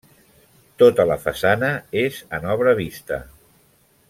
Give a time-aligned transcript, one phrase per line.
[0.83, 1.71] Tota la façana
[2.05, 3.25] és en obra vista.